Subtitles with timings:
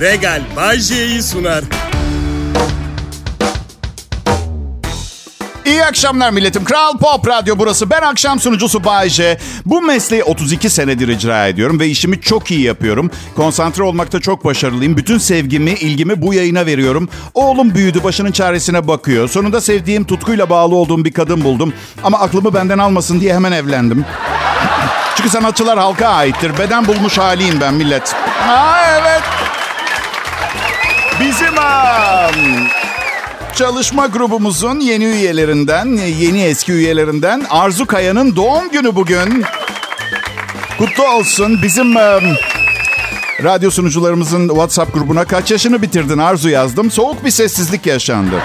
[0.00, 1.64] Regal Bajje'yi sunar.
[5.66, 6.64] İyi akşamlar milletim.
[6.64, 7.90] Kral Pop Radyo burası.
[7.90, 9.38] Ben akşam sunucusu Bayece.
[9.66, 13.10] Bu mesleği 32 senedir icra ediyorum ve işimi çok iyi yapıyorum.
[13.36, 14.96] Konsantre olmakta çok başarılıyım.
[14.96, 17.08] Bütün sevgimi, ilgimi bu yayına veriyorum.
[17.34, 19.28] Oğlum büyüdü, başının çaresine bakıyor.
[19.28, 21.72] Sonunda sevdiğim, tutkuyla bağlı olduğum bir kadın buldum.
[22.04, 24.04] Ama aklımı benden almasın diye hemen evlendim.
[25.16, 26.58] Çünkü sanatçılar halka aittir.
[26.58, 28.12] Beden bulmuş haliyim ben millet.
[28.46, 29.05] Ha evet.
[31.20, 32.66] Bizim um,
[33.54, 39.44] çalışma grubumuzun yeni üyelerinden, yeni eski üyelerinden Arzu Kaya'nın doğum günü bugün.
[40.78, 41.62] Kutlu olsun.
[41.62, 42.22] Bizim um,
[43.44, 46.90] radyo sunucularımızın WhatsApp grubuna kaç yaşını bitirdin Arzu yazdım.
[46.90, 48.42] Soğuk bir sessizlik yaşandı.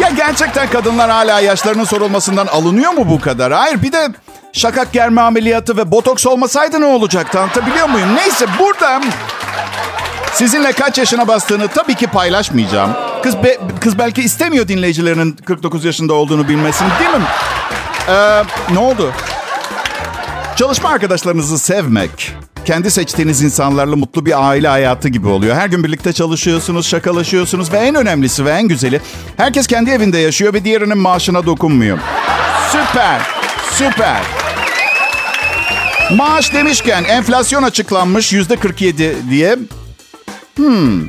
[0.00, 3.52] Ya gerçekten kadınlar hala yaşlarının sorulmasından alınıyor mu bu kadar?
[3.52, 4.08] Hayır bir de
[4.52, 8.16] şakak germe ameliyatı ve botoks olmasaydı ne olacaktı anlatabiliyor muyum?
[8.16, 9.00] Neyse burada
[10.36, 12.90] sizinle kaç yaşına bastığını tabii ki paylaşmayacağım.
[13.22, 17.24] Kız be, kız belki istemiyor dinleyicilerinin 49 yaşında olduğunu bilmesini değil mi?
[18.08, 18.42] Ee,
[18.74, 19.12] ne oldu?
[20.56, 22.32] Çalışma arkadaşlarınızı sevmek,
[22.64, 25.56] kendi seçtiğiniz insanlarla mutlu bir aile hayatı gibi oluyor.
[25.56, 29.00] Her gün birlikte çalışıyorsunuz, şakalaşıyorsunuz ve en önemlisi ve en güzeli
[29.36, 31.98] herkes kendi evinde yaşıyor ve diğerinin maaşına dokunmuyor.
[32.72, 33.20] Süper,
[33.72, 34.20] süper.
[36.12, 39.56] Maaş demişken enflasyon açıklanmış yüzde 47 diye.
[40.56, 41.00] Hmm.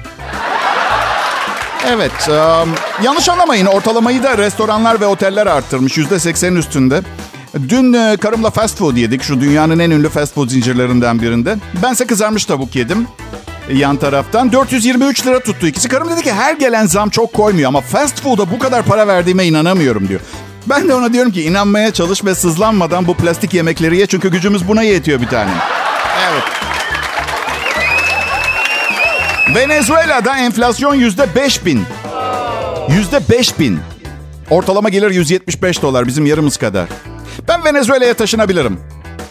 [1.87, 2.69] Evet, um,
[3.03, 3.65] yanlış anlamayın.
[3.65, 7.01] Ortalamayı da restoranlar ve oteller arttırmış yüzde 80'in üstünde.
[7.69, 11.55] Dün e, karımla fast food yedik şu dünyanın en ünlü fast food zincirlerinden birinde.
[11.83, 13.07] Bense kızarmış tavuk yedim
[13.69, 14.51] e, yan taraftan.
[14.51, 15.89] 423 lira tuttu ikisi.
[15.89, 19.45] Karım dedi ki her gelen zam çok koymuyor ama fast food'a bu kadar para verdiğime
[19.45, 20.21] inanamıyorum diyor.
[20.65, 24.67] Ben de ona diyorum ki inanmaya çalış ve sızlanmadan bu plastik yemekleri ye çünkü gücümüz
[24.67, 25.51] buna yetiyor bir tane.
[26.31, 26.43] Evet.
[29.55, 31.83] Venezuela'da enflasyon yüzde beş bin.
[32.89, 33.79] Yüzde beş bin.
[34.49, 36.87] Ortalama gelir 175 dolar bizim yarımız kadar.
[37.47, 38.79] Ben Venezuela'ya taşınabilirim.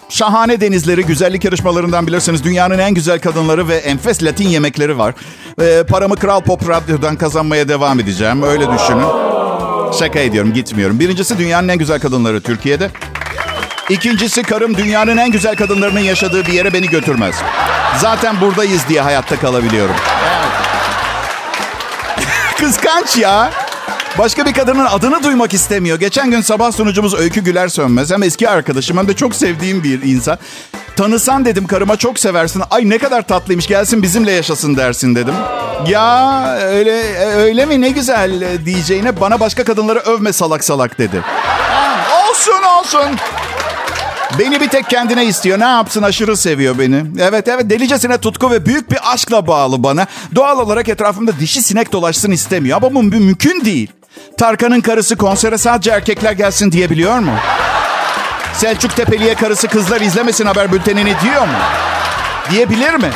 [0.09, 2.45] Şahane denizleri, güzellik yarışmalarından bilirsiniz.
[2.45, 5.15] Dünyanın en güzel kadınları ve enfes Latin yemekleri var.
[5.61, 8.43] Ee, paramı Kral Pop Radyo'dan kazanmaya devam edeceğim.
[8.43, 9.07] Öyle düşünün.
[9.99, 11.01] Şaka ediyorum, gitmiyorum.
[11.01, 12.91] Birincisi dünyanın en güzel kadınları Türkiye'de.
[13.91, 17.35] İkincisi karım dünyanın en güzel kadınlarının yaşadığı bir yere beni götürmez.
[18.01, 19.95] Zaten buradayız diye hayatta kalabiliyorum.
[22.59, 23.51] Kıskanç ya.
[24.19, 26.01] Başka bir kadının adını duymak istemiyor.
[26.01, 28.11] Geçen gün sabah sunucumuz Öykü Güler Sönmez.
[28.11, 30.39] Hem eski arkadaşım hem de çok sevdiğim bir insan.
[30.97, 32.63] Tanısan dedim karıma çok seversin.
[32.71, 35.35] Ay ne kadar tatlıymış gelsin bizimle yaşasın dersin dedim.
[35.87, 41.23] Ya öyle öyle mi ne güzel diyeceğine bana başka kadınları övme salak salak dedi.
[42.31, 43.17] olsun olsun.
[44.39, 45.61] Beni bir tek kendine istiyor.
[45.61, 47.05] Ne yapsın aşırı seviyor beni.
[47.21, 50.07] Evet evet delicesine tutku ve büyük bir aşkla bağlı bana.
[50.35, 52.77] Doğal olarak etrafımda dişi sinek dolaşsın istemiyor.
[52.77, 53.91] Ama bu mümkün değil.
[54.39, 57.33] Tarkan'ın karısı konsere sadece erkekler gelsin diyebiliyor mu?
[58.53, 61.59] Selçuk Tepeli'ye karısı kızlar izlemesin haber bültenini diyor mu?
[62.51, 63.11] Diyebilir mi?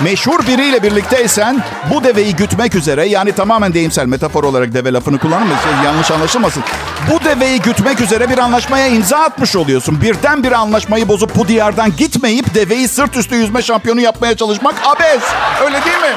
[0.00, 5.82] Meşhur biriyle birlikteysen bu deveyi gütmek üzere yani tamamen deyimsel metafor olarak deve lafını kullanmayın
[5.84, 6.62] yanlış anlaşılmasın.
[7.10, 10.00] Bu deveyi gütmek üzere bir anlaşmaya imza atmış oluyorsun.
[10.00, 15.22] Birden bir anlaşmayı bozup bu diyardan gitmeyip deveyi sırt üstü yüzme şampiyonu yapmaya çalışmak abes.
[15.64, 16.16] Öyle değil mi?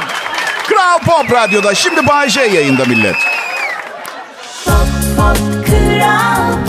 [0.67, 3.15] Kral Pop Radyo'da şimdi Bay J yayında millet.
[4.65, 4.75] Pop,
[5.17, 6.66] pop, Kral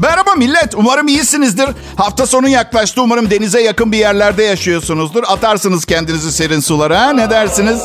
[0.00, 0.74] Merhaba millet.
[0.74, 1.68] Umarım iyisinizdir.
[1.96, 3.02] Hafta sonu yaklaştı.
[3.02, 5.22] Umarım denize yakın bir yerlerde yaşıyorsunuzdur.
[5.26, 7.00] Atarsınız kendinizi serin sulara.
[7.00, 7.12] Ha?
[7.12, 7.80] Ne dersiniz?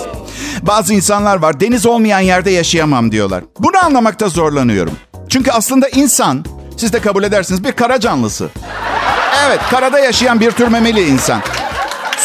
[0.62, 1.60] Bazı insanlar var.
[1.60, 3.44] Deniz olmayan yerde yaşayamam diyorlar.
[3.60, 4.94] Bunu anlamakta zorlanıyorum.
[5.30, 6.46] Çünkü aslında insan,
[6.78, 8.50] siz de kabul edersiniz, bir kara canlısı.
[9.48, 11.42] Evet, karada yaşayan bir tür memeli insan.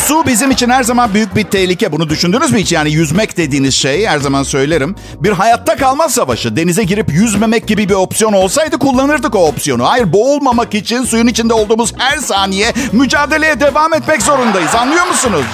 [0.06, 1.92] Su bizim için her zaman büyük bir tehlike.
[1.92, 2.72] Bunu düşündünüz mü hiç?
[2.72, 4.96] Yani yüzmek dediğiniz şey her zaman söylerim.
[5.20, 6.56] Bir hayatta kalma savaşı.
[6.56, 9.88] Denize girip yüzmemek gibi bir opsiyon olsaydı kullanırdık o opsiyonu.
[9.88, 14.74] Hayır boğulmamak için suyun içinde olduğumuz her saniye mücadeleye devam etmek zorundayız.
[14.74, 15.44] Anlıyor musunuz?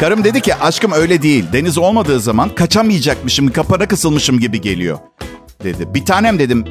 [0.00, 1.44] Karım dedi ki aşkım öyle değil.
[1.52, 4.98] Deniz olmadığı zaman kaçamayacakmışım, kapana kısılmışım gibi geliyor.
[5.64, 5.94] Dedi.
[5.94, 6.64] Bir tanem dedim.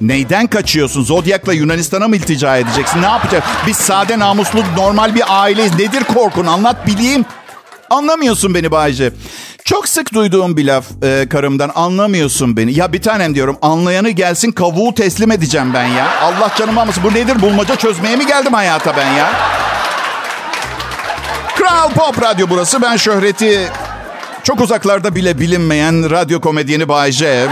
[0.00, 1.04] Neyden kaçıyorsun?
[1.04, 3.02] Zodyak'la Yunanistan'a mı iltica edeceksin?
[3.02, 3.42] Ne yapacak?
[3.66, 5.74] Biz sade namuslu normal bir aileyiz.
[5.74, 6.46] Nedir korkun?
[6.46, 7.24] Anlat bileyim.
[7.90, 9.12] Anlamıyorsun beni Bayce.
[9.64, 12.78] Çok sık duyduğum bir laf e, karımdan anlamıyorsun beni.
[12.78, 16.06] Ya bir tanem diyorum anlayanı gelsin kavuğu teslim edeceğim ben ya.
[16.22, 17.02] Allah canımı almasın.
[17.04, 19.32] Bu nedir bulmaca çözmeye mi geldim hayata ben ya?
[21.56, 22.82] Kral Pop Radyo burası.
[22.82, 23.68] Ben şöhreti
[24.42, 27.48] çok uzaklarda bile bilinmeyen radyo komedyeni Bayce.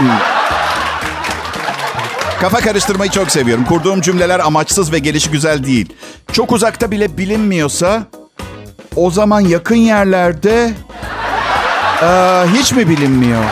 [2.41, 3.65] Kafa karıştırmayı çok seviyorum.
[3.65, 5.93] Kurduğum cümleler amaçsız ve gelişi güzel değil.
[6.31, 8.03] çok uzakta bile bilinmiyorsa
[8.95, 10.73] o zaman yakın yerlerde
[12.01, 13.43] eee, hiç mi bilinmiyor?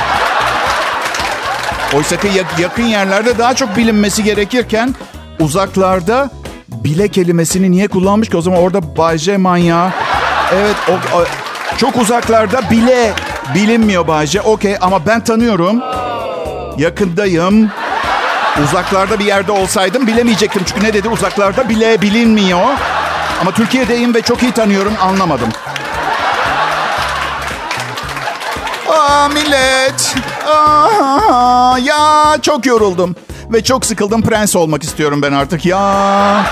[1.95, 4.95] Oysa ki yak- yakın yerlerde daha çok bilinmesi gerekirken
[5.39, 6.30] uzaklarda
[6.69, 8.38] bile kelimesini niye kullanmış ki?
[8.38, 9.89] O zaman orada Bay J manyağı.
[10.53, 11.25] Evet o, o-
[11.77, 13.13] çok uzaklarda bile
[13.56, 14.41] bilinmiyor Bay J.
[14.41, 15.81] Okey ama ben tanıyorum.
[16.77, 17.71] Yakındayım.
[18.61, 20.63] Uzaklarda bir yerde olsaydım bilemeyecektim.
[20.65, 22.67] Çünkü ne dedi uzaklarda bile bilinmiyor.
[23.41, 25.50] Ama Türkiye'deyim ve çok iyi tanıyorum anlamadım.
[28.89, 30.15] Aa millet.
[30.47, 33.15] Aa, ya çok yoruldum.
[33.53, 34.21] Ve çok sıkıldım.
[34.21, 36.45] Prens olmak istiyorum ben artık ya.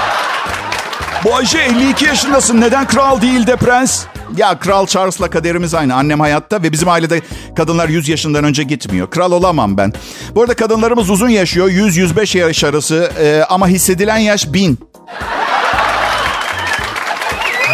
[1.24, 2.62] Bu Ayşe 52 yaşındasın.
[2.62, 4.04] Neden kral değil de prens?
[4.38, 5.96] Ya Kral Charles'la kaderimiz aynı.
[5.96, 7.22] Annem hayatta ve bizim ailede
[7.56, 9.10] kadınlar 100 yaşından önce gitmiyor.
[9.10, 9.94] Kral olamam ben.
[10.36, 11.70] Bu arada kadınlarımız uzun yaşıyor.
[11.70, 13.12] 100-105 yaş arası.
[13.20, 14.80] Ee, ama hissedilen yaş 1000.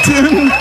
[0.07, 0.51] Dün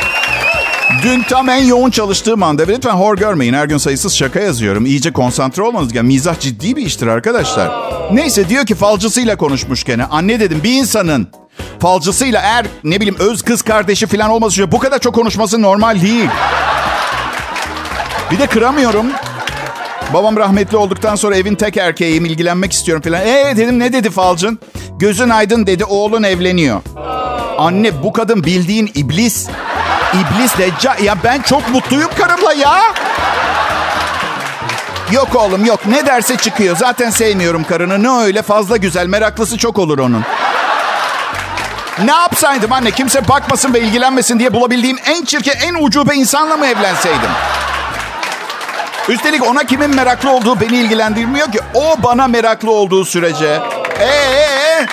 [1.03, 3.55] Dün tam en yoğun çalıştığım anda lütfen hor görmeyin.
[3.55, 4.87] Her gün sayısız şaka yazıyorum.
[4.87, 6.05] İyice konsantre olmanız gerekiyor.
[6.05, 7.71] Mizah ciddi bir iştir arkadaşlar.
[8.13, 10.05] Neyse diyor ki falcısıyla konuşmuş gene.
[10.05, 11.29] Anne dedim bir insanın
[11.81, 16.29] falcısıyla eğer ne bileyim öz kız kardeşi falan olması bu kadar çok konuşması normal değil.
[18.31, 19.07] Bir de kıramıyorum.
[20.15, 23.21] Babam rahmetli olduktan sonra evin tek erkeğiyim ilgilenmek istiyorum falan.
[23.21, 24.59] Ee dedim ne dedi falcın?
[24.99, 26.81] Gözün aydın dedi oğlun evleniyor.
[27.59, 29.49] Anne bu kadın bildiğin iblis.
[30.15, 31.05] İblis deccal.
[31.05, 32.81] Ya ben çok mutluyum karımla ya.
[35.13, 35.87] Yok oğlum yok.
[35.87, 36.77] Ne derse çıkıyor.
[36.77, 38.03] Zaten sevmiyorum karını.
[38.03, 39.07] Ne öyle fazla güzel.
[39.07, 40.25] Meraklısı çok olur onun.
[42.05, 42.91] Ne yapsaydım anne?
[42.91, 47.31] Kimse bakmasın ve ilgilenmesin diye bulabildiğim en çirkin, en ucube insanla mı evlenseydim?
[49.09, 51.59] Üstelik ona kimin meraklı olduğu beni ilgilendirmiyor ki.
[51.75, 53.61] O bana meraklı olduğu sürece.
[54.01, 54.87] Ee,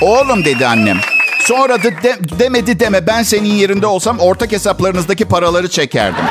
[0.00, 0.96] oğlum dedi annem.
[1.40, 6.24] Sonra da de- demedi deme ben senin yerinde olsam ortak hesaplarınızdaki paraları çekerdim.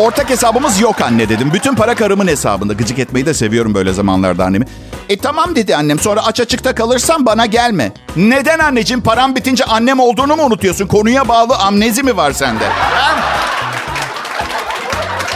[0.00, 1.50] Ortak hesabımız yok anne dedim.
[1.54, 2.72] Bütün para karımın hesabında.
[2.72, 4.64] Gıcık etmeyi de seviyorum böyle zamanlarda annemi.
[5.08, 5.98] E tamam dedi annem.
[5.98, 7.92] Sonra aç açıkta kalırsan bana gelme.
[8.16, 9.02] Neden anneciğim?
[9.02, 10.86] Param bitince annem olduğunu mu unutuyorsun?
[10.86, 12.64] Konuya bağlı amnezi mi var sende?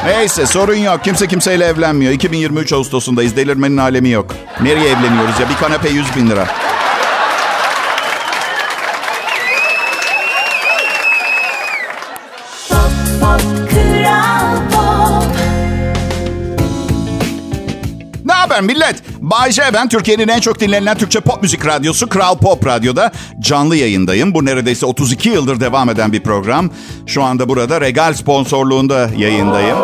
[0.07, 1.05] Neyse sorun yok.
[1.05, 2.13] Kimse kimseyle evlenmiyor.
[2.13, 3.37] 2023 Ağustos'undayız.
[3.37, 4.27] Delirmenin alemi yok.
[4.63, 5.49] Nereye evleniyoruz ya?
[5.49, 6.47] Bir kanepe 100 bin lira.
[18.65, 19.03] Millet?
[19.21, 24.35] Bay ben Türkiye'nin en çok dinlenilen Türkçe pop müzik radyosu Kral Pop Radyo'da canlı yayındayım.
[24.35, 26.71] Bu neredeyse 32 yıldır devam eden bir program.
[27.07, 29.79] Şu anda burada Regal sponsorluğunda yayındayım.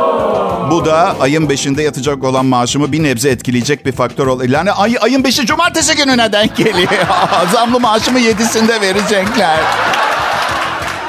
[0.71, 4.43] Bu da ayın 5'inde yatacak olan maaşımı bir nebze etkileyecek bir faktör ol.
[4.49, 6.89] Yani ay, ayın 5'i cumartesi gününe denk geliyor.
[7.53, 9.61] Zamlı maaşımı 7'sinde verecekler.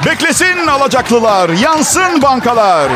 [0.06, 2.88] Beklesin alacaklılar, yansın bankalar.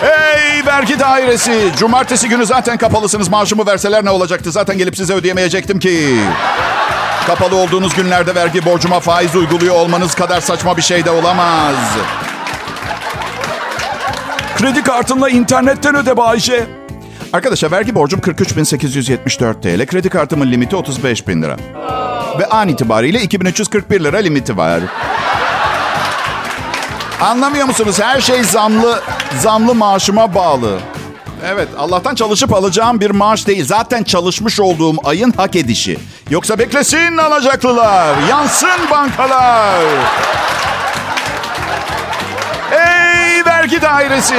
[0.00, 1.72] Hey vergi dairesi.
[1.78, 3.28] Cumartesi günü zaten kapalısınız.
[3.28, 4.52] Maaşımı verseler ne olacaktı?
[4.52, 6.16] Zaten gelip size ödeyemeyecektim ki.
[7.26, 11.74] Kapalı olduğunuz günlerde vergi borcuma faiz uyguluyor olmanız kadar saçma bir şey de olamaz.
[14.56, 16.66] Kredi kartınla internetten öde Bayşe.
[17.32, 19.86] Arkadaşlar vergi borcum 43.874 TL.
[19.86, 21.56] Kredi kartımın limiti 35.000 lira.
[22.38, 24.80] Ve an itibariyle 2341 lira limiti var.
[27.20, 28.00] Anlamıyor musunuz?
[28.00, 29.00] Her şey zamlı,
[29.40, 30.78] zamlı maaşıma bağlı.
[31.46, 33.64] Evet, Allah'tan çalışıp alacağım bir maaş değil.
[33.64, 35.98] Zaten çalışmış olduğum ayın hak edişi.
[36.30, 39.84] Yoksa beklesin alacaklılar, yansın bankalar.
[42.72, 44.34] Ey vergi dairesi.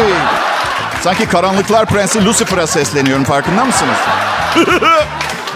[1.02, 3.98] Sanki karanlıklar prensi Lucifer'a sesleniyorum farkında mısınız?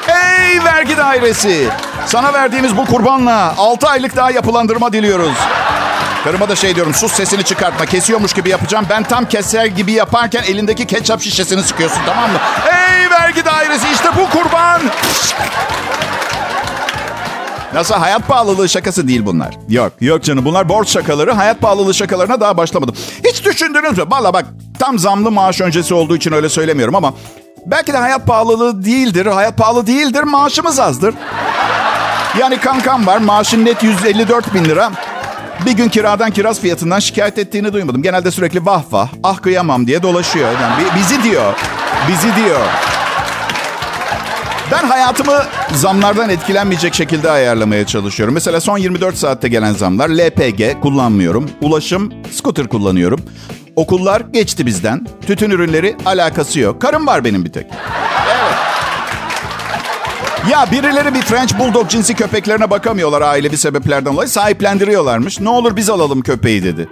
[0.08, 1.70] Ey vergi dairesi.
[2.06, 5.34] Sana verdiğimiz bu kurbanla 6 aylık daha yapılandırma diliyoruz.
[6.24, 7.86] Karıma da şey diyorum sus sesini çıkartma.
[7.86, 8.86] Kesiyormuş gibi yapacağım.
[8.90, 12.38] Ben tam keser gibi yaparken elindeki ketçap şişesini sıkıyorsun tamam mı?
[12.72, 14.82] Ey vergi dairesi işte bu kurban.
[17.74, 19.50] Nasıl hayat pahalılığı şakası değil bunlar.
[19.70, 21.32] Yok yok canım bunlar borç şakaları.
[21.32, 22.96] Hayat pahalılığı şakalarına daha başlamadım.
[23.30, 24.04] Hiç düşündünüz mü?
[24.08, 24.46] Valla bak
[24.80, 27.14] tam zamlı maaş öncesi olduğu için öyle söylemiyorum ama...
[27.66, 29.26] Belki de hayat pahalılığı değildir.
[29.26, 30.24] Hayat pahalı değildir.
[30.24, 31.16] Maaşımız azdır.
[32.40, 33.18] Yani kankam var.
[33.18, 34.92] Maaşın net 154 bin lira.
[35.66, 38.02] Bir gün kiradan kiraz fiyatından şikayet ettiğini duymadım.
[38.04, 40.50] Genelde sürekli vah vah, ah kıyamam diye dolaşıyor.
[40.62, 41.54] Yani bi- bizi diyor.
[42.12, 42.60] Bizi diyor.
[44.72, 48.34] Ben hayatımı zamlardan etkilenmeyecek şekilde ayarlamaya çalışıyorum.
[48.34, 51.50] Mesela son 24 saatte gelen zamlar LPG kullanmıyorum.
[51.62, 53.20] Ulaşım scooter kullanıyorum.
[53.76, 55.08] Okullar geçti bizden.
[55.28, 56.82] Tütün ürünleri alakası yok.
[56.82, 57.66] Karım var benim bir tek.
[60.48, 64.30] Ya birileri bir French Bulldog cinsi köpeklerine bakamıyorlar ailevi sebeplerden dolayı.
[64.30, 65.40] Sahiplendiriyorlarmış.
[65.40, 66.90] Ne olur biz alalım köpeği dedi.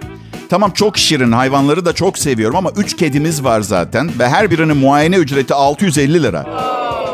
[0.50, 4.10] Tamam çok şirin hayvanları da çok seviyorum ama 3 kedimiz var zaten.
[4.18, 6.46] Ve her birinin muayene ücreti 650 lira.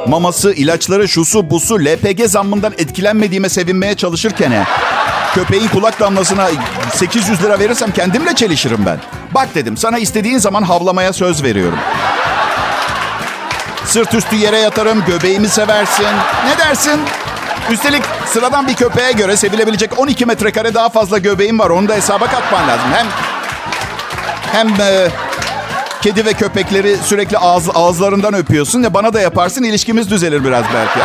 [0.08, 4.64] Maması, ilaçları, şusu, busu, LPG zammından etkilenmediğime sevinmeye çalışırken he,
[5.34, 6.48] köpeğin kulak damlasına
[6.92, 8.98] 800 lira verirsem kendimle çelişirim ben.
[9.34, 11.78] Bak dedim sana istediğin zaman havlamaya söz veriyorum.
[13.94, 16.06] Sırt üstü yere yatarım, göbeğimi seversin.
[16.44, 17.00] Ne dersin?
[17.70, 21.70] Üstelik sıradan bir köpeğe göre sevilebilecek 12 metrekare daha fazla göbeğim var.
[21.70, 22.86] Onu da hesaba katman lazım.
[22.92, 23.06] Hem
[24.52, 25.08] hem e,
[26.02, 30.98] kedi ve köpekleri sürekli ağız, ağızlarından öpüyorsun ya bana da yaparsın ilişkimiz düzelir biraz belki.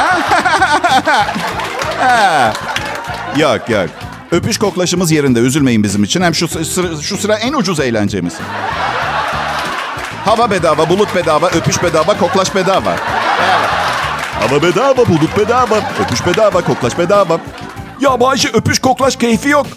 [3.41, 3.89] Yok yok.
[4.31, 6.21] Öpüş koklaşımız yerinde üzülmeyin bizim için.
[6.21, 6.47] Hem şu
[7.01, 8.33] şu sıra en ucuz eğlencemiz.
[10.29, 12.95] Hava bedava, bulut bedava, öpüş bedava, koklaş bedava.
[14.39, 17.39] Hava bedava, bulut bedava, öpüş bedava, koklaş bedava.
[18.01, 19.67] Ya Bayşe öpüş koklaş keyfi yok.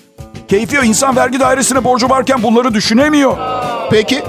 [0.49, 0.87] Keyfi yok.
[0.87, 3.37] İnsan vergi dairesine borcu varken bunları düşünemiyor.
[3.91, 4.23] Peki,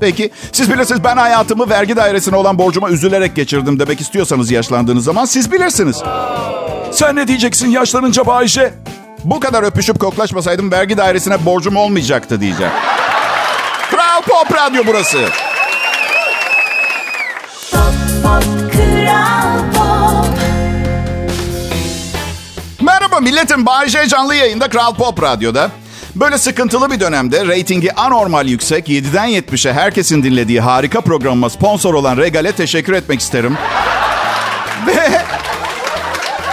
[0.00, 0.30] peki.
[0.52, 5.52] Siz bilirsiniz ben hayatımı vergi dairesine olan borcuma üzülerek geçirdim demek istiyorsanız yaşlandığınız zaman siz
[5.52, 6.02] bilirsiniz.
[6.92, 8.74] Sen ne diyeceksin yaşlanınca Bayşe?
[9.24, 12.72] Bu kadar öpüşüp koklaşmasaydım vergi dairesine borcum olmayacaktı diyeceğim.
[13.90, 15.18] Kral Pop Radyo burası.
[22.80, 23.66] Merhaba milletim.
[23.66, 25.70] Bay J canlı yayında Kral Pop Radyo'da.
[26.14, 32.16] Böyle sıkıntılı bir dönemde reytingi anormal yüksek 7'den 70'e herkesin dinlediği harika programıma sponsor olan
[32.16, 33.56] Regal'e teşekkür etmek isterim.
[34.86, 35.22] Ve,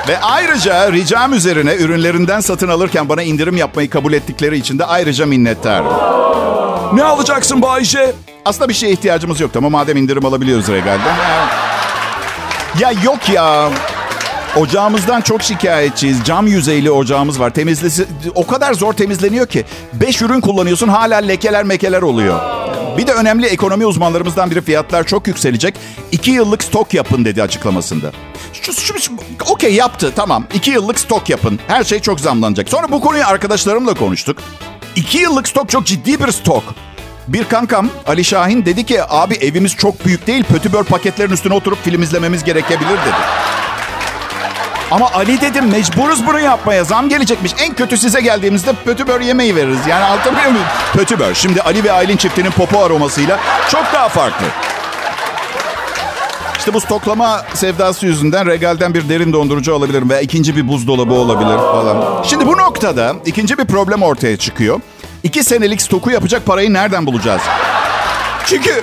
[0.08, 5.26] ve ayrıca ricam üzerine ürünlerinden satın alırken bana indirim yapmayı kabul ettikleri için de ayrıca
[5.26, 5.88] minnettarım.
[6.94, 8.14] Ne alacaksın Bayşe?
[8.46, 11.63] Aslında bir şeye ihtiyacımız yoktu ama madem indirim alabiliyoruz Regal'den.
[12.80, 13.70] Ya yok ya.
[14.56, 16.24] Ocağımızdan çok şikayetçiyiz.
[16.26, 17.50] Cam yüzeyli ocağımız var.
[17.50, 19.66] Temizlesi o kadar zor temizleniyor ki.
[19.94, 22.40] Beş ürün kullanıyorsun hala lekeler mekeler oluyor.
[22.98, 25.76] Bir de önemli ekonomi uzmanlarımızdan biri fiyatlar çok yükselecek.
[26.12, 28.12] İki yıllık stok yapın dedi açıklamasında.
[28.54, 29.12] Şu, şu, şu-
[29.50, 30.44] okey yaptı tamam.
[30.54, 31.60] İki yıllık stok yapın.
[31.68, 32.70] Her şey çok zamlanacak.
[32.70, 34.38] Sonra bu konuyu arkadaşlarımla konuştuk.
[34.96, 36.64] İki yıllık stok çok ciddi bir stok.
[37.28, 40.44] Bir kankam Ali Şahin dedi ki abi evimiz çok büyük değil.
[40.44, 43.16] Pötibör paketlerin üstüne oturup film izlememiz gerekebilir dedi.
[44.92, 46.84] Ama Ali dedim mecburuz bunu yapmaya.
[46.84, 47.52] Zam gelecekmiş.
[47.60, 49.88] En kötü size geldiğimizde pötibör yemeği veririz.
[49.88, 50.66] Yani anlatabiliyor muyum?
[50.94, 51.34] Pötibör.
[51.34, 53.40] Şimdi Ali ve Aylin çiftinin popo aromasıyla
[53.70, 54.46] çok daha farklı.
[56.58, 61.58] İşte bu stoklama sevdası yüzünden Regal'den bir derin dondurucu alabilirim veya ikinci bir buzdolabı olabilir
[61.58, 62.24] falan.
[62.24, 64.80] Şimdi bu noktada ikinci bir problem ortaya çıkıyor.
[65.24, 67.42] İki senelik stoku yapacak parayı nereden bulacağız?
[68.46, 68.82] Çünkü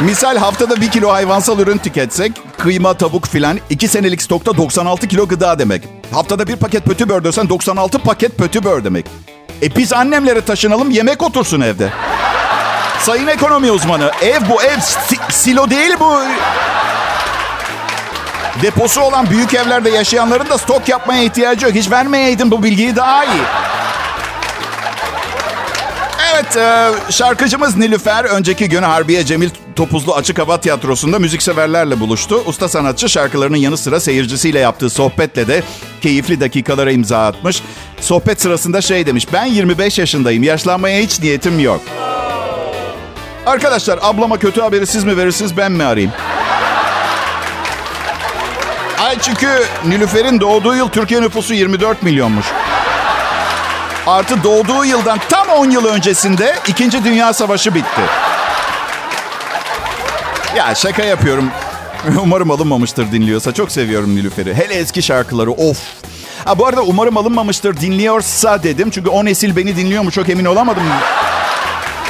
[0.00, 5.28] misal haftada bir kilo hayvansal ürün tüketsek kıyma, tavuk filan iki senelik stokta 96 kilo
[5.28, 5.82] gıda demek.
[6.12, 9.06] Haftada bir paket pötibör desen 96 paket pötibör demek.
[9.62, 11.88] E biz annemlere taşınalım yemek otursun evde.
[13.00, 16.20] Sayın ekonomi uzmanı ev bu ev si- silo değil bu.
[18.62, 21.74] Deposu olan büyük evlerde yaşayanların da stok yapmaya ihtiyacı yok.
[21.74, 23.42] Hiç vermeyeydin bu bilgiyi daha iyi.
[26.34, 32.42] Evet, e, şarkıcımız Nilüfer önceki gün Harbiye Cemil Topuzlu Açık Hava Tiyatrosu'nda müzikseverlerle buluştu.
[32.46, 35.62] Usta sanatçı şarkılarının yanı sıra seyircisiyle yaptığı sohbetle de
[36.00, 37.62] keyifli dakikalara imza atmış.
[38.00, 41.80] Sohbet sırasında şey demiş, ben 25 yaşındayım, yaşlanmaya hiç niyetim yok.
[43.46, 46.12] Arkadaşlar ablama kötü haberi siz mi verirsiniz ben mi arayayım?
[48.98, 49.48] Ay çünkü
[49.86, 52.46] Nilüfer'in doğduğu yıl Türkiye nüfusu 24 milyonmuş.
[54.06, 57.04] Artı doğduğu yıldan tam 10 yıl öncesinde 2.
[57.04, 58.00] Dünya Savaşı bitti.
[60.56, 61.50] Ya şaka yapıyorum.
[62.22, 63.52] Umarım alınmamıştır dinliyorsa.
[63.54, 64.54] Çok seviyorum Nilüfer'i.
[64.54, 65.78] Hele eski şarkıları of.
[66.44, 68.90] Ha, bu arada umarım alınmamıştır dinliyorsa dedim.
[68.90, 70.82] Çünkü o nesil beni dinliyor mu çok emin olamadım.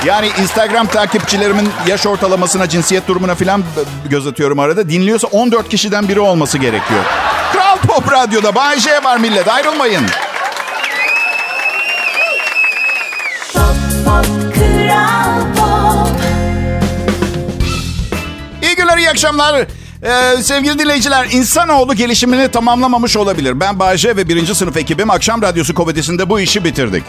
[0.04, 4.88] Yani Instagram takipçilerimin yaş ortalamasına, cinsiyet durumuna falan b- göz atıyorum arada.
[4.88, 7.00] Dinliyorsa 14 kişiden biri olması gerekiyor.
[7.52, 10.02] Kral Pop Radyo'da Bay J var millet ayrılmayın.
[18.62, 19.66] İyi günler, iyi akşamlar.
[20.02, 23.60] Ee, sevgili dinleyiciler, insanoğlu gelişimini tamamlamamış olabilir.
[23.60, 27.04] Ben Bayce ve birinci sınıf ekibim Akşam Radyosu komedisinde bu işi bitirdik.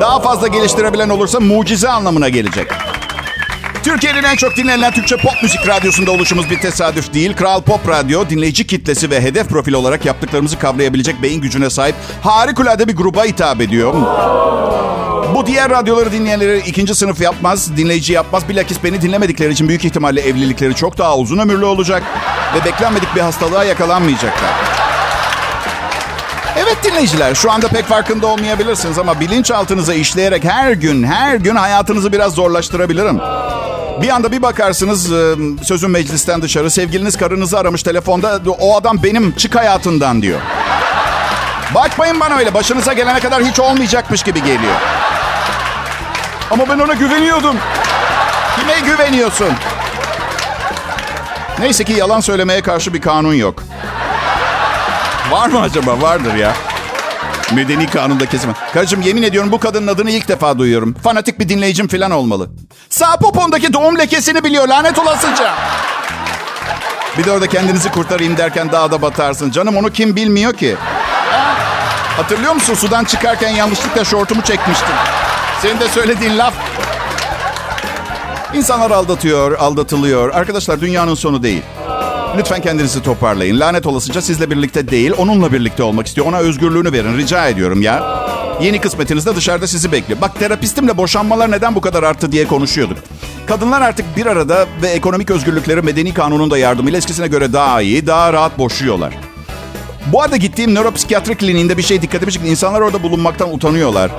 [0.00, 2.66] Daha fazla geliştirebilen olursa mucize anlamına gelecek.
[3.82, 7.36] Türkiye'nin en çok dinlenen Türkçe pop müzik radyosunda oluşumuz bir tesadüf değil.
[7.36, 12.88] Kral Pop Radyo, dinleyici kitlesi ve hedef profil olarak yaptıklarımızı kavrayabilecek beyin gücüne sahip harikulade
[12.88, 13.94] bir gruba hitap ediyor.
[15.34, 18.48] Bu diğer radyoları dinleyenleri ikinci sınıf yapmaz, dinleyici yapmaz.
[18.48, 22.02] Bilakis beni dinlemedikleri için büyük ihtimalle evlilikleri çok daha uzun ömürlü olacak.
[22.54, 24.50] ve beklenmedik bir hastalığa yakalanmayacaklar.
[26.56, 32.12] Evet dinleyiciler şu anda pek farkında olmayabilirsiniz ama bilinçaltınıza işleyerek her gün her gün hayatınızı
[32.12, 33.18] biraz zorlaştırabilirim.
[34.02, 35.34] Bir anda bir bakarsınız e,
[35.64, 40.40] sözün meclisten dışarı sevgiliniz karınızı aramış telefonda o adam benim çık hayatından diyor.
[41.74, 44.74] Bakmayın bana öyle başınıza gelene kadar hiç olmayacakmış gibi geliyor.
[46.50, 47.56] Ama ben ona güveniyordum.
[48.56, 49.48] Kime güveniyorsun?
[51.58, 53.62] Neyse ki yalan söylemeye karşı bir kanun yok.
[55.30, 56.00] Var mı acaba?
[56.00, 56.52] Vardır ya.
[57.52, 58.54] Medeni kanunda kesin.
[58.74, 60.94] Karıcığım yemin ediyorum bu kadının adını ilk defa duyuyorum.
[61.04, 62.50] Fanatik bir dinleyicim falan olmalı.
[62.90, 65.54] Sağ popondaki doğum lekesini biliyor lanet olasıca.
[67.18, 69.50] Bir de orada kendinizi kurtarayım derken daha da batarsın.
[69.50, 70.76] Canım onu kim bilmiyor ki?
[71.30, 71.54] Ha?
[72.16, 74.94] Hatırlıyor musun sudan çıkarken yanlışlıkla şortumu çekmiştim.
[75.62, 76.54] Senin de söylediğin laf.
[78.54, 80.30] İnsanlar aldatıyor, aldatılıyor.
[80.34, 81.62] Arkadaşlar dünyanın sonu değil.
[82.38, 83.60] Lütfen kendinizi toparlayın.
[83.60, 86.26] Lanet olasıca sizle birlikte değil, onunla birlikte olmak istiyor.
[86.26, 87.18] Ona özgürlüğünü verin.
[87.18, 88.26] Rica ediyorum ya.
[88.62, 90.20] Yeni kısmetiniz de dışarıda sizi bekliyor.
[90.20, 92.98] Bak terapistimle boşanmalar neden bu kadar arttı diye konuşuyorduk.
[93.46, 98.06] Kadınlar artık bir arada ve ekonomik özgürlükleri medeni kanunun da yardımıyla eskisine göre daha iyi,
[98.06, 99.14] daha rahat boşuyorlar.
[100.06, 102.48] Bu arada gittiğim nöropsikiyatri kliniğinde bir şey dikkatimi çekti.
[102.48, 104.10] İnsanlar orada bulunmaktan utanıyorlar.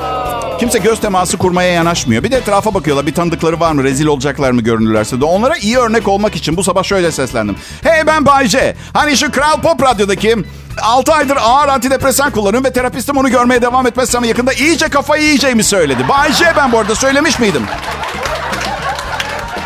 [0.61, 2.23] Kimse göz teması kurmaya yanaşmıyor.
[2.23, 3.05] Bir de etrafa bakıyorlar.
[3.05, 3.83] Bir tanıdıkları var mı?
[3.83, 5.25] Rezil olacaklar mı görünürlerse de.
[5.25, 7.55] Onlara iyi örnek olmak için bu sabah şöyle seslendim.
[7.83, 8.75] Hey ben Bayce.
[8.93, 10.35] Hani şu Kral Pop Radyo'daki
[10.81, 15.63] 6 aydır ağır antidepresan kullanıyorum ve terapistim onu görmeye devam etmezsem yakında iyice kafayı yiyeceğimi
[15.63, 16.09] söyledi.
[16.09, 17.63] Bayce ben bu arada söylemiş miydim?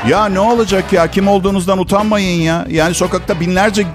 [0.10, 1.12] Ya ne olacak ya?
[1.12, 2.66] Kim olduğunuzdan utanmayın ya.
[2.70, 3.88] Yani sokakta binlerce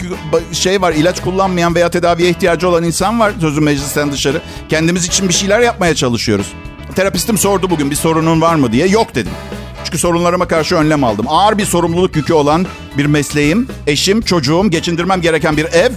[0.53, 0.93] şey var.
[0.93, 4.41] ilaç kullanmayan veya tedaviye ihtiyacı olan insan var sözün meclisten dışarı.
[4.69, 6.53] Kendimiz için bir şeyler yapmaya çalışıyoruz.
[6.95, 8.87] Terapistim sordu bugün bir sorunun var mı diye.
[8.87, 9.33] Yok dedim.
[9.85, 11.27] Çünkü sorunlarıma karşı önlem aldım.
[11.29, 12.67] Ağır bir sorumluluk yükü olan
[12.99, 15.93] bir mesleğim, eşim, çocuğum, geçindirmem gereken bir ev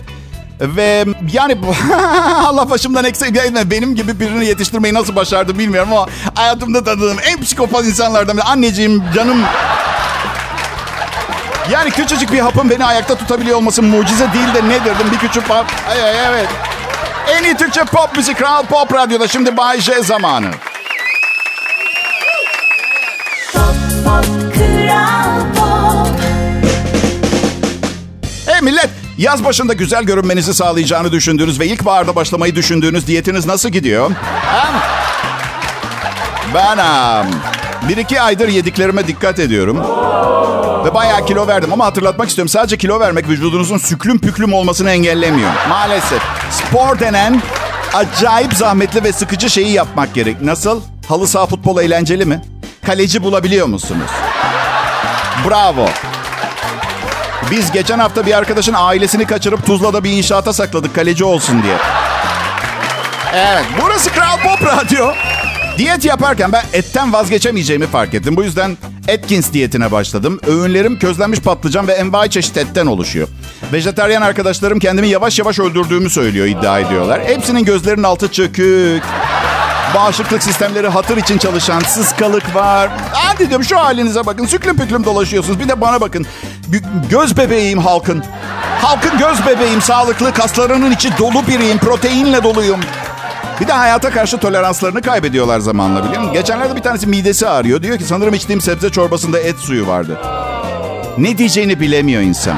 [0.61, 1.57] ve yani
[2.45, 3.35] Allah başımdan eksik
[3.71, 8.43] benim gibi birini yetiştirmeyi nasıl başardım bilmiyorum ama hayatımda tanıdığım en psikopat insanlardan biri.
[8.43, 9.37] Anneciğim, canım
[11.71, 14.93] yani küçücük bir hapın beni ayakta tutabiliyor olması mucize değil de nedir?
[15.11, 15.71] Bir küçük hap.
[16.29, 16.47] Evet.
[17.31, 20.47] En iyi Türkçe pop müzik Kral Pop Radyo'da şimdi Bay J zamanı.
[28.45, 34.11] Hey millet, yaz başında güzel görünmenizi sağlayacağını düşündüğünüz ve ilkbaharda başlamayı düşündüğünüz diyetiniz nasıl gidiyor?
[36.53, 37.31] Ben um,
[37.89, 39.77] bir iki aydır yediklerime dikkat ediyorum.
[40.85, 42.49] Ve bayağı kilo verdim ama hatırlatmak istiyorum.
[42.49, 45.49] Sadece kilo vermek vücudunuzun süklüm püklüm olmasını engellemiyor.
[45.69, 46.21] Maalesef.
[46.51, 47.41] Spor denen
[47.93, 50.41] acayip zahmetli ve sıkıcı şeyi yapmak gerek.
[50.41, 50.81] Nasıl?
[51.07, 52.41] Halı saha futbol eğlenceli mi?
[52.85, 54.09] Kaleci bulabiliyor musunuz?
[55.49, 55.85] Bravo.
[57.51, 61.77] Biz geçen hafta bir arkadaşın ailesini kaçırıp Tuzla'da bir inşaata sakladık kaleci olsun diye.
[63.33, 65.11] Evet, burası Kral Pop Radyo.
[65.77, 68.35] Diyet yaparken ben etten vazgeçemeyeceğimi fark ettim.
[68.37, 68.77] Bu yüzden
[69.13, 70.39] Atkins diyetine başladım.
[70.47, 73.27] Öğünlerim közlenmiş patlıcan ve envai çeşit etten oluşuyor.
[73.73, 77.21] Vejeteryan arkadaşlarım kendimi yavaş yavaş öldürdüğümü söylüyor, iddia ediyorlar.
[77.25, 79.03] Hepsinin gözlerinin altı çökük.
[79.95, 82.89] Bağışıklık sistemleri hatır için çalışan sıskalık var.
[83.11, 84.45] Hadi diyorum şu halinize bakın.
[84.45, 85.59] Süklüm püklüm dolaşıyorsunuz.
[85.59, 86.25] Bir de bana bakın.
[87.09, 88.23] Göz bebeğim halkın.
[88.81, 89.81] Halkın göz bebeğim.
[89.81, 91.77] Sağlıklı kaslarının içi dolu biriyim.
[91.77, 92.79] Proteinle doluyum.
[93.61, 96.33] Bir de hayata karşı toleranslarını kaybediyorlar zamanla biliyor musun?
[96.33, 97.83] Geçenlerde bir tanesi midesi ağrıyor.
[97.83, 100.19] Diyor ki sanırım içtiğim sebze çorbasında et suyu vardı.
[101.17, 102.57] Ne diyeceğini bilemiyor insan.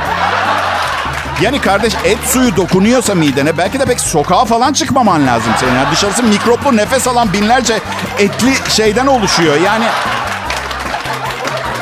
[1.42, 5.74] Yani kardeş et suyu dokunuyorsa midene belki de pek sokağa falan çıkmaman lazım senin.
[5.74, 7.80] Yani dışarısı mikroplu nefes alan binlerce
[8.20, 9.56] etli şeyden oluşuyor.
[9.66, 9.86] Yani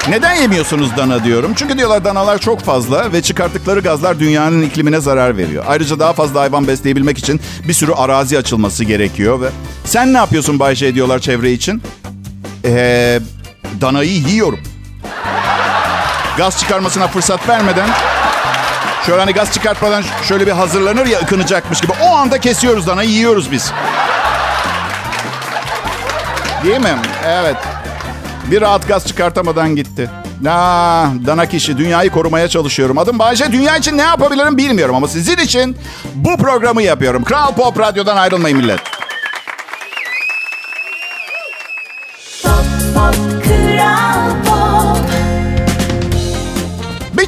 [0.10, 1.54] neden yemiyorsunuz dana diyorum.
[1.56, 5.66] Çünkü diyorlar danalar çok fazla ve çıkarttıkları gazlar dünyanın iklimine zarar veriyor.
[5.68, 9.50] Ayrıca daha fazla hayvan besleyebilmek için bir sürü arazi açılması gerekiyor ve
[9.86, 11.82] sen ne yapıyorsun Bayşe diyorlar çevre için?
[12.66, 13.20] Ee,
[13.82, 14.60] danayı yiyorum.
[16.38, 17.90] Gaz çıkarmasına fırsat vermeden
[19.06, 21.92] şöyle hani gaz çıkartmadan şöyle bir hazırlanır ya ıkınacakmış gibi.
[22.02, 23.72] O anda kesiyoruz danayı yiyoruz biz.
[26.64, 26.96] Değil mi?
[27.28, 27.56] Evet.
[28.52, 30.10] Bir rahat gaz çıkartamadan gitti.
[30.50, 32.98] Aa, dana kişi dünyayı korumaya çalışıyorum.
[32.98, 33.52] Adım Bayce.
[33.52, 35.78] Dünya için ne yapabilirim bilmiyorum ama sizin için
[36.16, 37.24] bu programı yapıyorum.
[37.24, 38.80] Kral Pop Radyo'dan ayrılmayın millet.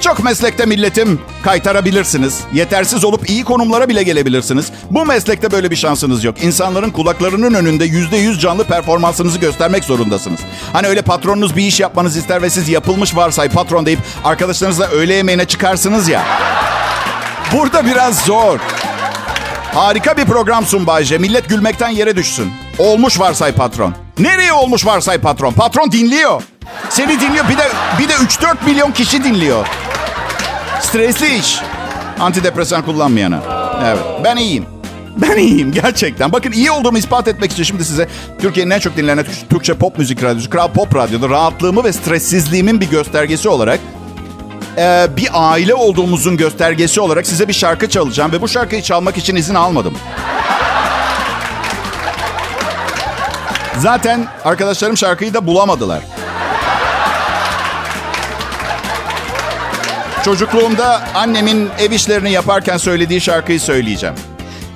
[0.05, 2.41] Birçok meslekte milletim kaytarabilirsiniz.
[2.53, 4.71] Yetersiz olup iyi konumlara bile gelebilirsiniz.
[4.91, 6.43] Bu meslekte böyle bir şansınız yok.
[6.43, 10.39] İnsanların kulaklarının önünde yüzde yüz canlı performansınızı göstermek zorundasınız.
[10.73, 15.13] Hani öyle patronunuz bir iş yapmanızı ister ve siz yapılmış varsay patron deyip arkadaşlarınızla öğle
[15.13, 16.23] yemeğine çıkarsınız ya.
[17.53, 18.59] Burada biraz zor.
[19.73, 21.17] Harika bir program sun Bayce.
[21.17, 22.53] Millet gülmekten yere düşsün.
[22.77, 23.93] Olmuş varsay patron.
[24.19, 25.53] Nereye olmuş varsay patron?
[25.53, 26.43] Patron dinliyor.
[26.89, 27.49] Seni dinliyor.
[27.49, 27.67] Bir de
[27.99, 29.67] bir de 3-4 milyon kişi dinliyor.
[30.85, 31.59] Stresli iş.
[32.19, 33.39] Antidepresan kullanmayana.
[33.85, 34.03] Evet.
[34.23, 34.65] Ben iyiyim.
[35.17, 36.31] Ben iyiyim gerçekten.
[36.31, 38.07] Bakın iyi olduğumu ispat etmek için şimdi size
[38.41, 42.89] Türkiye'nin en çok dinlenen Türkçe pop müzik radyosu Kral Pop Radyo'da rahatlığımı ve stressizliğimin bir
[42.89, 43.79] göstergesi olarak
[44.77, 49.35] e, bir aile olduğumuzun göstergesi olarak size bir şarkı çalacağım ve bu şarkıyı çalmak için
[49.35, 49.93] izin almadım.
[53.77, 56.01] Zaten arkadaşlarım şarkıyı da bulamadılar.
[60.25, 64.15] Çocukluğumda annemin ev işlerini yaparken söylediği şarkıyı söyleyeceğim.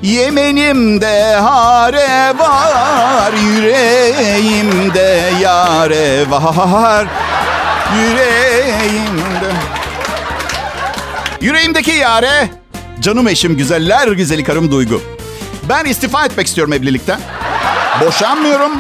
[0.02, 7.08] Yemenimde hare var, yüreğimde yare var.
[7.96, 9.52] Yüreğimde.
[11.42, 12.50] Yüreğimdeki yare,
[13.00, 15.02] canım eşim güzeller güzeli karım Duygu.
[15.70, 17.20] Ben istifa etmek istiyorum evlilikten.
[18.06, 18.72] Boşanmıyorum.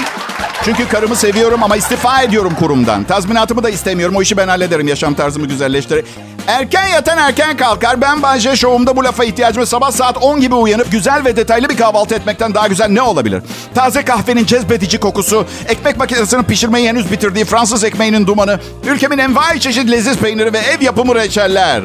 [0.63, 3.04] Çünkü karımı seviyorum ama istifa ediyorum kurumdan.
[3.04, 4.15] Tazminatımı da istemiyorum.
[4.15, 4.88] O işi ben hallederim.
[4.88, 6.06] Yaşam tarzımı güzelleştirir.
[6.48, 8.02] Erken yatan erken kalkar.
[8.02, 9.65] Ben Bayce Show'umda bu lafa ihtiyacım.
[9.65, 13.43] Sabah saat 10 gibi uyanıp güzel ve detaylı bir kahvaltı etmekten daha güzel ne olabilir?
[13.76, 19.91] Taze kahvenin cezbedici kokusu, ekmek makinesinin pişirmeyi henüz bitirdiği Fransız ekmeğinin dumanı, ülkemin envai çeşit
[19.91, 21.82] leziz peyniri ve ev yapımı reçeller.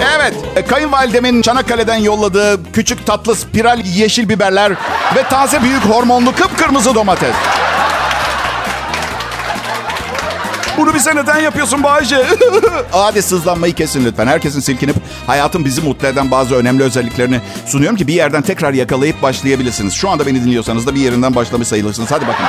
[0.00, 4.72] Evet, e, kayınvalidemin Çanakkale'den yolladığı küçük tatlı spiral yeşil biberler
[5.16, 7.34] ve taze büyük hormonlu kıpkırmızı domates.
[10.78, 12.26] Bunu bize neden yapıyorsun Bayce?
[12.90, 14.26] Hadi sızlanmayı kesin lütfen.
[14.26, 19.22] Herkesin silkinip hayatın bizi mutlu eden bazı önemli özelliklerini sunuyorum ki bir yerden tekrar yakalayıp
[19.22, 19.94] başlayabilirsiniz.
[19.94, 22.10] Şu anda beni dinliyorsanız da bir yerinden başlamış sayılırsınız.
[22.10, 22.44] Hadi bakın.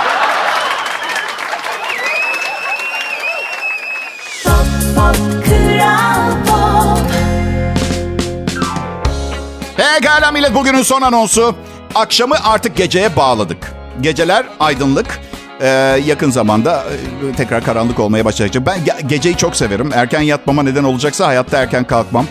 [10.19, 11.55] Pekala millet bugünün son anonsu.
[11.95, 13.71] Akşamı artık geceye bağladık.
[14.01, 15.19] Geceler aydınlık.
[15.62, 15.67] Ee,
[16.05, 16.84] yakın zamanda
[17.32, 18.65] e, tekrar karanlık olmaya başlayacak.
[18.65, 19.91] Ben ge- geceyi çok severim.
[19.93, 22.25] Erken yatmama neden olacaksa hayatta erken kalkmam.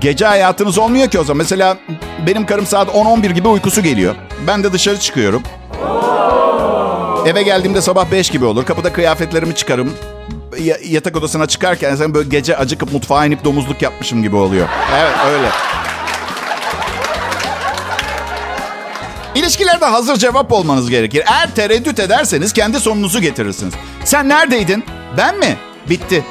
[0.00, 1.38] Gece hayatınız olmuyor ki o zaman.
[1.38, 1.76] Mesela
[2.26, 4.14] benim karım saat 10-11 gibi uykusu geliyor.
[4.46, 5.42] Ben de dışarı çıkıyorum.
[7.26, 8.64] Eve geldiğimde sabah 5 gibi olur.
[8.64, 9.92] Kapıda kıyafetlerimi çıkarım.
[10.60, 14.68] Ya- yatak odasına çıkarken sen böyle gece acıkıp mutfağa inip domuzluk yapmışım gibi oluyor.
[14.96, 15.48] Evet öyle.
[19.36, 21.22] İlişkilerde hazır cevap olmanız gerekir.
[21.26, 23.74] Eğer tereddüt ederseniz kendi sonunuzu getirirsiniz.
[24.04, 24.84] Sen neredeydin?
[25.16, 25.56] Ben mi?
[25.90, 26.24] Bitti.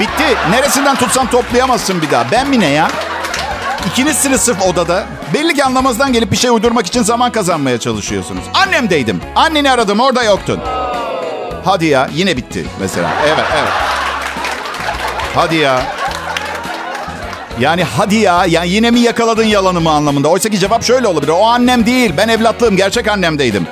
[0.00, 0.24] Bitti.
[0.50, 2.30] Neresinden tutsan toplayamazsın bir daha.
[2.32, 2.88] Ben mi ne ya?
[3.92, 5.06] İkinizsiniz sırf odada.
[5.34, 8.44] Belli ki anlamazdan gelip bir şey uydurmak için zaman kazanmaya çalışıyorsunuz.
[8.54, 9.20] Annemdeydim.
[9.36, 10.60] Anneni aradım orada yoktun.
[11.64, 13.10] Hadi ya yine bitti mesela.
[13.26, 13.72] Evet evet.
[15.34, 15.82] Hadi ya.
[17.60, 20.28] Yani hadi ya, yani yine mi yakaladın yalanımı anlamında.
[20.28, 21.32] Oysa ki cevap şöyle olabilir.
[21.32, 23.66] O annem değil, ben evlatlığım, gerçek annemdeydim.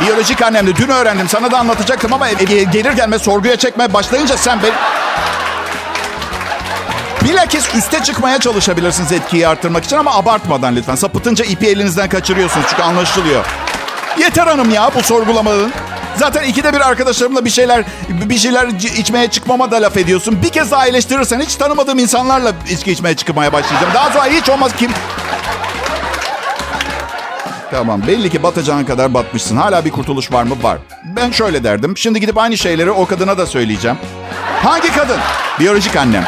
[0.00, 0.76] Biyolojik annemdi.
[0.76, 1.28] Dün öğrendim.
[1.28, 4.72] Sana da anlatacaktım ama gelir gelmez sorguya çekmeye başlayınca sen beni...
[7.24, 10.94] Bilakis üste çıkmaya çalışabilirsiniz etkiyi arttırmak için ama abartmadan lütfen.
[10.94, 13.44] Sapıtınca ipi elinizden kaçırıyorsunuz çünkü anlaşılıyor.
[14.18, 15.72] Yeter hanım ya bu sorgulamanın.
[16.18, 18.66] Zaten ikide bir arkadaşlarımla bir şeyler bir şeyler
[18.98, 20.42] içmeye çıkmama da laf ediyorsun.
[20.42, 23.94] Bir kez daha eleştirirsen hiç tanımadığım insanlarla içki içmeye çıkmaya başlayacağım.
[23.94, 24.90] Daha sonra hiç olmaz kim...
[27.70, 29.56] Tamam belli ki batacağın kadar batmışsın.
[29.56, 30.62] Hala bir kurtuluş var mı?
[30.62, 30.78] Var.
[31.04, 31.96] Ben şöyle derdim.
[31.96, 33.96] Şimdi gidip aynı şeyleri o kadına da söyleyeceğim.
[34.62, 35.18] Hangi kadın?
[35.60, 36.24] Biyolojik annem.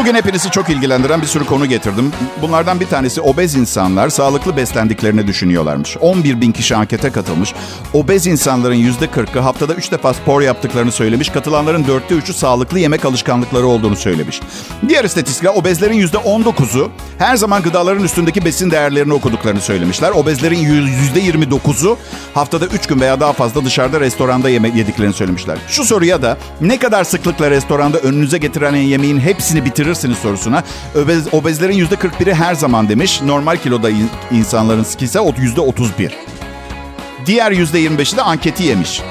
[0.00, 2.12] Bugün hepinizi çok ilgilendiren bir sürü konu getirdim.
[2.42, 5.96] Bunlardan bir tanesi obez insanlar sağlıklı beslendiklerini düşünüyorlarmış.
[5.96, 7.54] 11 bin kişi ankete katılmış.
[7.92, 11.28] Obez insanların %40'ı haftada 3 defa spor yaptıklarını söylemiş.
[11.28, 14.40] Katılanların 4'te 3'ü sağlıklı yemek alışkanlıkları olduğunu söylemiş.
[14.88, 20.10] Diğer istatistikler obezlerin %19'u her zaman gıdaların üstündeki besin değerlerini okuduklarını söylemişler.
[20.10, 21.98] Obezlerin %29'u
[22.34, 25.58] haftada 3 gün veya daha fazla dışarıda restoranda yemek yediklerini söylemişler.
[25.68, 30.62] Şu soruya da ne kadar sıklıkla restoranda önünüze getiren yemeğin hepsini bitirirsiniz sorusuna
[31.04, 33.22] obez, obezlerin %41'i her zaman demiş.
[33.22, 36.10] Normal kiloda in- insanların ise %31.
[37.26, 39.02] Diğer %25'i de anketi yemiş.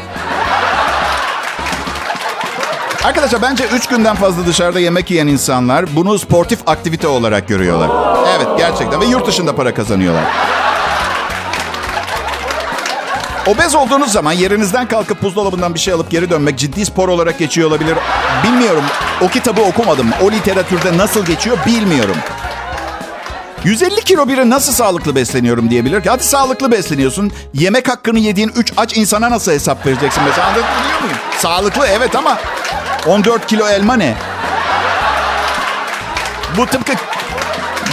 [3.04, 7.90] Arkadaşlar bence 3 günden fazla dışarıda yemek yiyen insanlar bunu sportif aktivite olarak görüyorlar.
[8.38, 10.24] Evet gerçekten ve yurt dışında para kazanıyorlar.
[13.48, 17.70] Obez olduğunuz zaman yerinizden kalkıp buzdolabından bir şey alıp geri dönmek ciddi spor olarak geçiyor
[17.70, 17.98] olabilir.
[18.44, 18.84] Bilmiyorum.
[19.22, 20.10] O kitabı okumadım.
[20.24, 22.16] O literatürde nasıl geçiyor bilmiyorum.
[23.64, 26.10] 150 kilo biri nasıl sağlıklı besleniyorum diyebilir ki?
[26.10, 27.32] Hadi sağlıklı besleniyorsun.
[27.54, 30.48] Yemek hakkını yediğin 3 aç insana nasıl hesap vereceksin mesela?
[30.48, 31.18] Anlatabiliyor muyum?
[31.38, 32.38] Sağlıklı evet ama
[33.08, 34.16] 14 kilo elma ne?
[36.58, 36.94] Bu tıpkı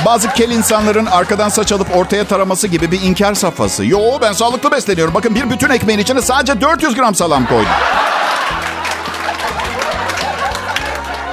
[0.07, 3.85] bazı kel insanların arkadan saç alıp ortaya taraması gibi bir inkar safhası.
[3.87, 5.15] Yo ben sağlıklı besleniyorum.
[5.15, 7.71] Bakın bir bütün ekmeğin içine sadece 400 gram salam koydum.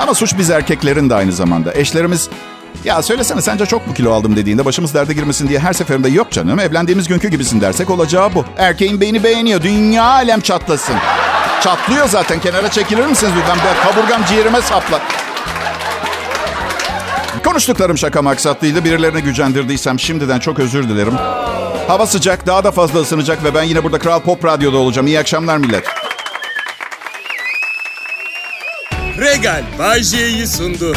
[0.02, 1.74] Ama suç biz erkeklerin de aynı zamanda.
[1.74, 2.30] Eşlerimiz
[2.84, 6.32] ya söylesene sence çok mu kilo aldım dediğinde başımız derde girmesin diye her seferinde yok
[6.32, 8.46] canım evlendiğimiz günkü gibisin dersek olacağı bu.
[8.58, 9.62] Erkeğin beyni beğeniyor.
[9.62, 10.96] Dünya alem çatlasın.
[11.64, 12.40] Çatlıyor zaten.
[12.40, 13.58] Kenara çekilir misiniz lütfen?
[13.84, 15.00] Kaburgam ciğerime sapla.
[17.44, 18.84] Konuştuklarım şaka maksatlıydı.
[18.86, 21.14] Birilerine gücendirdiysem şimdiden çok özür dilerim.
[21.88, 25.08] Hava sıcak, daha da fazla ısınacak ve ben yine burada Kral Pop Radyo'da olacağım.
[25.08, 25.86] İyi akşamlar millet.
[29.18, 30.94] Regal Bay J'yi sundu.